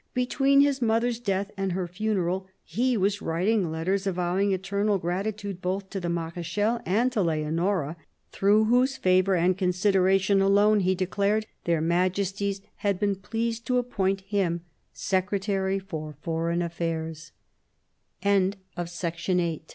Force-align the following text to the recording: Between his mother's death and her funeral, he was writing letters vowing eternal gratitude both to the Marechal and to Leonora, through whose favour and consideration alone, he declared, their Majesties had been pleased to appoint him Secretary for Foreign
Between 0.15 0.61
his 0.61 0.81
mother's 0.81 1.19
death 1.19 1.51
and 1.55 1.73
her 1.73 1.87
funeral, 1.87 2.47
he 2.63 2.97
was 2.97 3.21
writing 3.21 3.69
letters 3.71 4.07
vowing 4.07 4.51
eternal 4.51 4.97
gratitude 4.97 5.61
both 5.61 5.91
to 5.91 5.99
the 5.99 6.09
Marechal 6.09 6.79
and 6.87 7.11
to 7.11 7.21
Leonora, 7.21 7.95
through 8.31 8.65
whose 8.65 8.97
favour 8.97 9.35
and 9.35 9.55
consideration 9.55 10.41
alone, 10.41 10.79
he 10.79 10.95
declared, 10.95 11.45
their 11.65 11.81
Majesties 11.81 12.61
had 12.77 12.99
been 12.99 13.15
pleased 13.15 13.67
to 13.67 13.77
appoint 13.77 14.21
him 14.21 14.61
Secretary 14.91 15.77
for 15.77 16.17
Foreign 16.19 16.67